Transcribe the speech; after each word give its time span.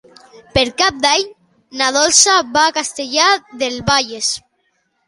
Per 0.55 0.63
Cap 0.79 0.95
d'Any 1.03 1.27
na 1.83 1.91
Dolça 1.99 2.41
va 2.57 2.67
a 2.71 2.75
Castellar 2.81 3.31
del 3.65 3.81
Vallès. 3.93 4.35